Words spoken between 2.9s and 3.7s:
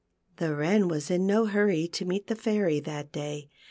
day.